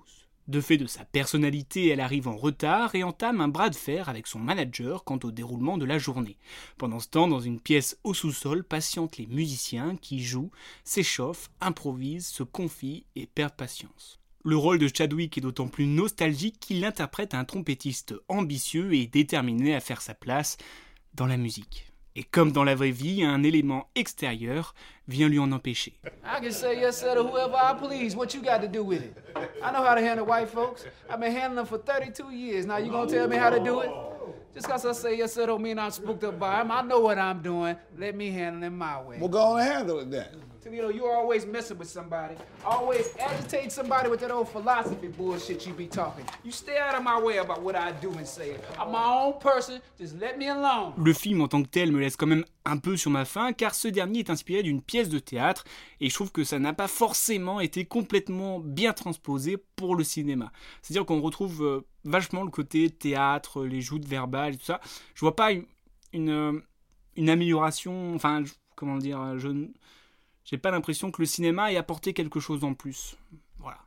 De 0.48 0.62
fait 0.62 0.78
de 0.78 0.88
sa 0.88 1.04
personnalité, 1.04 1.90
elle 1.90 2.00
arrive 2.00 2.30
en 2.30 2.38
retard 2.38 2.96
et 2.96 3.04
entame 3.04 3.42
un 3.42 3.50
bras 3.50 3.70
de 3.70 3.76
fer 3.76 4.08
avec 4.08 4.26
son 4.26 4.40
manager 4.40 5.04
quant 5.04 5.20
au 5.26 5.32
déroulement 5.32 5.78
de 5.78 5.84
la 5.84 5.98
journée. 5.98 6.38
Pendant 6.78 7.02
ce 7.02 7.10
temps, 7.10 7.28
dans 7.28 7.42
une 7.42 7.60
pièce 7.60 8.00
au 8.06 8.14
sous-sol, 8.14 8.64
patientent 8.64 9.18
les 9.18 9.28
musiciens 9.28 9.98
qui 9.98 10.24
jouent, 10.24 10.52
s'échauffent, 10.86 11.52
improvisent, 11.60 12.28
se 12.28 12.44
confient 12.44 13.06
et 13.18 13.26
perdent 13.26 13.58
patience. 13.58 14.22
Le 14.48 14.56
rôle 14.56 14.78
de 14.78 14.88
Chadwick 14.88 15.40
est 15.40 15.42
d'autant 15.42 15.68
plus 15.68 15.88
nostalgique 15.88 16.60
qu'il 16.60 16.86
interprète 16.86 17.34
un 17.34 17.46
trompettiste 17.46 18.14
ambitieux 18.30 18.94
et 18.94 19.08
déterminé 19.08 19.74
à 19.74 19.80
faire 19.80 20.02
sa 20.02 20.14
place 20.14 20.58
dans 21.16 21.26
la 21.26 21.36
musique. 21.36 21.92
Et 22.16 22.24
comme 22.24 22.52
dans 22.52 22.64
la 22.64 22.76
vraie 22.76 22.92
vie, 22.92 23.24
un 23.24 23.42
élément 23.42 23.90
extérieur 23.96 24.76
vient 25.08 25.30
lui 25.30 25.40
en 25.40 25.52
empêcher. 25.52 25.94
I 26.24 26.40
can 26.44 26.52
say 26.52 26.80
yes 26.80 27.00
sir 27.00 27.16
to 27.16 27.24
whoever 27.24 27.56
I 27.56 27.74
please. 27.74 28.16
What 28.16 28.36
you 28.36 28.42
got 28.44 28.62
to 28.62 28.68
do 28.68 28.84
with 28.84 29.02
it? 29.02 29.18
I 29.64 29.72
know 29.72 29.84
how 29.84 29.96
to 29.96 30.02
handle 30.02 30.28
white 30.28 30.48
folks. 30.48 30.86
I've 31.10 31.20
been 31.20 31.36
handling 31.36 31.56
them 31.56 31.66
for 31.66 31.80
32 31.80 32.32
years. 32.32 32.68
Now 32.68 32.78
you 32.78 32.92
gonna 32.92 33.10
tell 33.10 33.28
me 33.28 33.38
how 33.38 33.50
to 33.50 33.60
do 33.60 33.80
it? 33.80 33.90
Just 34.54 34.68
because 34.68 34.86
I 34.86 34.92
say 34.92 35.18
yes 35.18 35.34
sir 35.34 35.48
don't 35.48 35.64
mean 35.64 35.80
I'm 35.80 35.90
spooked 35.90 36.24
up 36.24 36.38
by 36.38 36.62
him. 36.62 36.70
I 36.70 36.84
know 36.84 37.00
what 37.00 37.18
I'm 37.18 37.42
doing. 37.42 37.76
Let 37.98 38.16
me 38.16 38.30
handle 38.30 38.62
it 38.62 38.70
my 38.70 39.02
way. 39.02 39.18
Well, 39.20 39.28
go 39.30 39.40
on 39.40 39.62
and 39.62 39.70
handle 39.72 40.00
it 40.02 40.12
then. 40.12 40.28
You 40.72 40.82
know, 40.82 40.90
you're 40.90 41.16
always 41.16 41.46
messing 41.46 41.78
with 41.78 41.90
somebody. 41.90 42.34
Always 42.66 43.16
agitate 43.20 43.72
somebody 43.72 44.10
with 44.10 44.20
that 44.22 44.32
old 44.32 44.50
philosophy 44.50 45.10
bullshit 45.10 45.68
you 45.68 45.74
be 45.74 45.86
talking. 45.86 46.26
You 46.44 46.52
stay 46.52 46.80
out 46.80 46.96
of 46.96 47.04
my 47.04 47.22
way 47.22 47.38
about 47.38 47.62
what 47.62 47.76
I 47.76 47.92
do 48.02 48.12
and 48.14 48.26
say. 48.26 48.56
I'm 48.80 48.92
my 48.92 49.06
own 49.06 49.34
person. 49.40 49.80
Just 50.00 50.20
let 50.20 50.40
me 50.40 50.48
alone. 50.48 50.94
Le 50.98 51.14
film 51.14 51.42
en 51.42 51.48
tant 51.48 51.62
que 51.62 51.70
tel 51.70 51.92
me 51.92 52.00
laisse 52.00 52.16
quand 52.16 52.26
même 52.26 52.46
un 52.66 52.78
peu 52.78 52.98
sur 52.98 53.12
ma 53.12 53.26
faim 53.26 53.54
car 53.54 53.76
ce 53.76 53.88
dernier 53.90 54.20
est 54.20 54.32
inspiré 54.32 54.64
d'une 54.64 54.82
pièce 54.82 55.08
de 55.08 55.20
théâtre 55.20 55.66
et 56.02 56.10
je 56.10 56.14
trouve 56.16 56.32
que 56.32 56.44
ça 56.44 56.58
n'a 56.58 56.74
pas 56.74 56.88
forcément 56.88 57.60
été 57.60 57.86
complètement 57.86 58.60
bien 58.60 58.94
transposé 58.94 59.58
pour 59.76 59.96
le 59.96 60.04
cinéma. 60.04 60.52
C'est-à-dire 60.82 61.06
qu'on 61.06 61.22
retrouve 61.22 61.64
euh, 61.64 61.86
vachement 62.06 62.42
le 62.42 62.50
côté 62.50 62.90
théâtre, 62.90 63.66
les 63.66 63.82
joutes 63.82 64.06
verbales 64.06 64.56
et 64.56 64.58
tout 64.58 64.66
ça. 64.66 64.82
Je 65.14 65.20
vois 65.20 65.36
pas 65.36 65.52
une, 66.12 66.30
euh, 66.30 66.60
amélioration, 67.20 68.16
enfin, 68.16 68.44
comment 68.76 68.98
dire, 68.98 69.38
je 69.38 69.50
j'ai 70.46 70.58
pas 70.58 70.72
l'impression 70.72 71.12
que 71.12 71.22
le 71.22 71.26
cinéma 71.26 71.74
ait 71.74 71.78
apporté 71.78 72.14
quelque 72.14 72.40
chose 72.40 72.64
en 72.64 72.74
plus. 72.74 73.18
Voilà. 73.60 73.80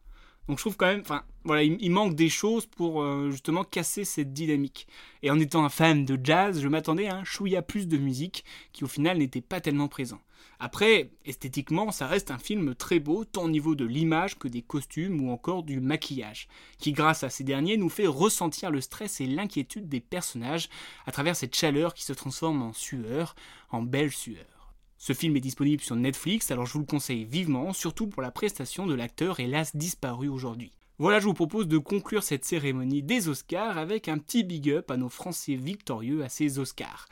Donc 0.48 0.58
je 0.58 0.62
trouve 0.62 0.76
quand 0.76 0.86
même, 0.86 1.00
enfin 1.00 1.24
voilà, 1.44 1.62
il, 1.62 1.90
manque 1.90 2.14
des 2.14 2.28
choses 2.28 2.66
pour 2.66 3.02
euh, 3.02 3.30
justement 3.30 3.64
casser 3.64 4.04
cette 4.04 4.32
dynamique. 4.32 4.88
Et 5.22 5.30
en 5.30 5.38
étant 5.38 5.64
un 5.64 5.68
fan 5.68 6.04
de 6.04 6.18
jazz, 6.22 6.60
je 6.60 6.68
m'attendais 6.68 7.06
à 7.06 7.16
un 7.16 7.24
chouïa 7.24 7.62
plus 7.62 7.86
de 7.86 7.98
musique 7.98 8.44
qui 8.72 8.82
au 8.82 8.88
final 8.88 9.18
n'était 9.18 9.40
pas 9.40 9.60
tellement 9.60 9.88
présent. 9.88 10.20
Après, 10.58 11.10
esthétiquement, 11.24 11.92
ça 11.92 12.08
reste 12.08 12.32
un 12.32 12.38
film 12.38 12.74
très 12.74 12.98
beau, 12.98 13.24
tant 13.24 13.44
au 13.44 13.48
niveau 13.48 13.76
de 13.76 13.84
l'image 13.84 14.38
que 14.38 14.48
des 14.48 14.62
costumes 14.62 15.20
ou 15.20 15.30
encore 15.30 15.62
du 15.62 15.80
maquillage, 15.80 16.48
qui 16.78 16.92
grâce 16.92 17.22
à 17.22 17.30
ces 17.30 17.44
derniers 17.44 17.76
nous 17.76 17.88
fait 17.88 18.08
ressentir 18.08 18.70
le 18.70 18.80
stress 18.80 19.20
et 19.20 19.26
l'inquiétude 19.26 19.88
des 19.88 20.00
personnages 20.00 20.68
à 21.06 21.12
travers 21.12 21.36
cette 21.36 21.54
chaleur 21.54 21.94
qui 21.94 22.04
se 22.04 22.12
transforme 22.12 22.62
en 22.62 22.72
sueur, 22.72 23.36
en 23.70 23.82
belle 23.82 24.10
sueur. 24.10 24.57
Ce 25.00 25.12
film 25.12 25.36
est 25.36 25.40
disponible 25.40 25.80
sur 25.80 25.94
Netflix, 25.94 26.50
alors 26.50 26.66
je 26.66 26.72
vous 26.72 26.80
le 26.80 26.84
conseille 26.84 27.24
vivement, 27.24 27.72
surtout 27.72 28.08
pour 28.08 28.20
la 28.20 28.32
prestation 28.32 28.84
de 28.84 28.94
l'acteur 28.94 29.38
hélas 29.38 29.76
disparu 29.76 30.28
aujourd'hui. 30.28 30.72
Voilà, 30.98 31.20
je 31.20 31.26
vous 31.26 31.34
propose 31.34 31.68
de 31.68 31.78
conclure 31.78 32.24
cette 32.24 32.44
cérémonie 32.44 33.04
des 33.04 33.28
Oscars 33.28 33.78
avec 33.78 34.08
un 34.08 34.18
petit 34.18 34.42
big 34.42 34.68
up 34.70 34.90
à 34.90 34.96
nos 34.96 35.08
Français 35.08 35.54
victorieux 35.54 36.24
à 36.24 36.28
ces 36.28 36.58
Oscars. 36.58 37.06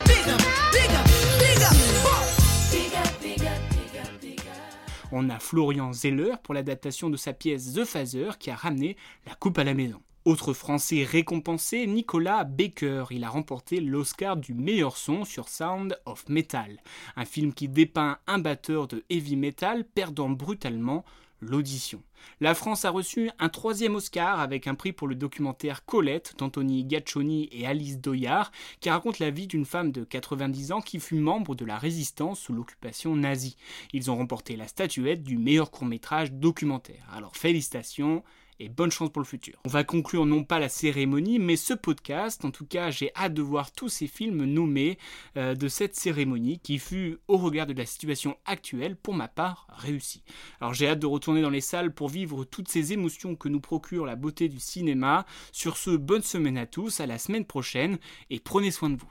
On 5.13 5.31
a 5.31 5.39
Florian 5.39 5.93
Zeller 5.93 6.35
pour 6.43 6.55
l'adaptation 6.55 7.09
de 7.09 7.17
sa 7.17 7.33
pièce 7.33 7.75
The 7.75 7.85
Phaser 7.85 8.31
qui 8.41 8.51
a 8.51 8.57
ramené 8.57 8.97
la 9.29 9.37
coupe 9.37 9.59
à 9.59 9.65
la 9.65 9.75
maison. 9.75 10.01
Autre 10.27 10.55
français 10.55 11.05
récompensé, 11.05 11.87
Nicolas 11.87 12.43
Baker. 12.43 13.05
Il 13.13 13.23
a 13.23 13.29
remporté 13.29 13.81
l'Oscar 13.81 14.37
du 14.37 14.55
meilleur 14.55 14.97
son 14.97 15.25
sur 15.25 15.49
Sound 15.49 15.97
of 16.05 16.29
Metal, 16.29 16.83
un 17.15 17.25
film 17.25 17.55
qui 17.55 17.69
dépeint 17.69 18.19
un 18.27 18.41
batteur 18.41 18.89
de 18.89 19.05
heavy 19.09 19.37
metal 19.37 19.85
perdant 19.85 20.29
brutalement 20.29 21.05
l'audition. 21.41 22.03
La 22.41 22.57
France 22.57 22.85
a 22.85 22.91
reçu 22.91 23.31
un 23.39 23.49
troisième 23.49 23.95
Oscar 23.95 24.41
avec 24.41 24.67
un 24.67 24.75
prix 24.75 24.93
pour 24.93 25.07
le 25.07 25.15
documentaire 25.15 25.85
Colette 25.85 26.35
d'Anthony 26.39 26.85
Gaccioni 26.85 27.49
et 27.53 27.65
Alice 27.65 28.01
Doyard 28.01 28.51
qui 28.81 28.91
raconte 28.91 29.21
la 29.21 29.31
vie 29.31 29.47
d'une 29.47 29.65
femme 29.65 29.93
de 29.93 30.03
90 30.03 30.73
ans 30.73 30.81
qui 30.81 30.99
fut 30.99 31.21
membre 31.21 31.55
de 31.55 31.65
la 31.65 31.79
résistance 31.79 32.41
sous 32.41 32.53
l'occupation 32.53 33.15
nazie. 33.15 33.57
Ils 33.93 34.11
ont 34.11 34.17
remporté 34.17 34.57
la 34.57 34.67
statuette 34.67 35.23
du 35.23 35.39
meilleur 35.39 35.71
court-métrage 35.71 36.33
documentaire. 36.33 37.07
Alors 37.13 37.37
félicitations 37.37 38.25
et 38.61 38.69
bonne 38.69 38.91
chance 38.91 39.11
pour 39.11 39.21
le 39.21 39.27
futur. 39.27 39.55
On 39.65 39.69
va 39.69 39.85
conclure 39.85 40.27
non 40.27 40.45
pas 40.45 40.59
la 40.59 40.69
cérémonie, 40.69 41.39
mais 41.39 41.57
ce 41.57 41.75
podcast. 41.75 42.45
En 42.45 42.51
tout 42.51 42.67
cas, 42.67 42.91
j'ai 42.91 43.11
hâte 43.15 43.35
de 43.35 43.43
voir 43.43 43.73
tous 43.73 43.89
ces 43.89 44.07
films 44.07 44.45
nommés 44.45 44.99
euh, 45.37 45.55
de 45.55 45.69
cette 45.69 45.97
cérémonie 45.97 46.59
qui 46.59 46.79
fut, 46.79 47.19
au 47.29 47.37
regard 47.37 47.67
de 47.67 47.73
la 47.73 47.87
situation 47.87 48.37
actuelle, 48.45 48.97
pour 48.97 49.15
ma 49.15 49.29
part, 49.29 49.67
réussie. 49.71 50.23
Alors 50.61 50.75
j'ai 50.75 50.89
hâte 50.89 51.01
de 51.01 51.07
retourner 51.07 51.43
dans 51.43 51.51
les 51.51 51.61
salles 51.61 51.95
pour 51.95 52.09
vivre 52.09 52.45
toutes 52.45 52.69
ces 52.69 52.93
émotions 52.93 53.37
que 53.37 53.49
nous 53.49 53.61
procure 53.61 54.07
la 54.07 54.17
beauté 54.17 54.49
du 54.49 54.61
cinéma. 54.61 55.27
Sur 55.53 55.77
ce, 55.77 55.91
bonne 55.91 56.23
semaine 56.23 56.59
à 56.59 56.67
tous, 56.67 57.01
à 57.01 57.07
la 57.07 57.19
semaine 57.19 57.45
prochaine, 57.45 57.99
et 58.31 58.41
prenez 58.41 58.71
soin 58.71 58.91
de 58.91 58.97
vous. 58.97 59.11